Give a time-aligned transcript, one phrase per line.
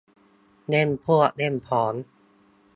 [0.67, 1.93] เล่นพวกเล่นพ้อง